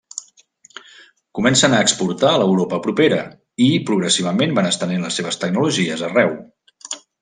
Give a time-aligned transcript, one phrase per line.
[1.39, 3.21] Comencen a exportar a l'Europa propera,
[3.69, 6.39] i progressivament van estenent les seves tecnologies arreu.